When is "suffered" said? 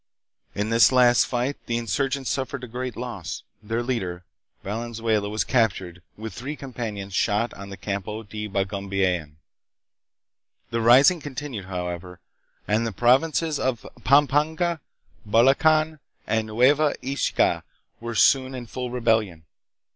2.31-2.67